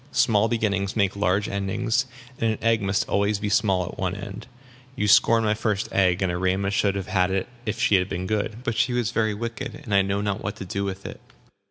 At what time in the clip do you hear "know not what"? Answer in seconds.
10.01-10.55